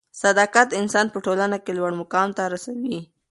[0.21, 2.97] صدافت انسان په ټولنه کښي لوړ مقام ته رسوي.